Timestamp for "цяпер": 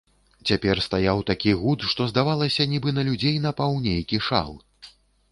0.51-0.79